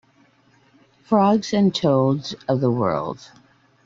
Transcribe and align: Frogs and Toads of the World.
Frogs 1.03 1.53
and 1.53 1.75
Toads 1.75 2.33
of 2.47 2.59
the 2.59 2.71
World. 2.71 3.29